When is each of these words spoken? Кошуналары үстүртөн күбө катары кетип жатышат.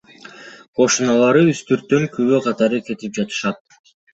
Кошуналары 0.79 1.43
үстүртөн 1.53 2.09
күбө 2.17 2.41
катары 2.49 2.83
кетип 2.89 3.21
жатышат. 3.23 3.95